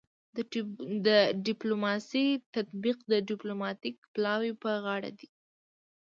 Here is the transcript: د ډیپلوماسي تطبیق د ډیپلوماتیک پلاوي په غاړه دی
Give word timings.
د 1.05 1.07
ډیپلوماسي 1.47 2.25
تطبیق 2.55 2.97
د 3.11 3.13
ډیپلوماتیک 3.29 3.95
پلاوي 4.13 4.51
په 4.61 4.71
غاړه 4.83 5.09
دی 5.19 5.29